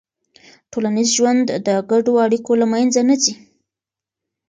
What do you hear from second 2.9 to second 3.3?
نه